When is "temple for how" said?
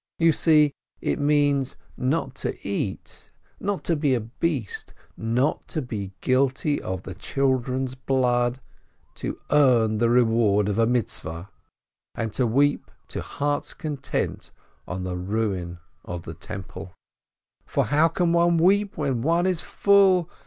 16.33-18.07